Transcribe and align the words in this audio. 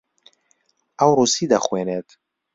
ئەو 0.99 1.11
ڕووسی 1.17 1.49
دەخوێنێت. 1.51 2.09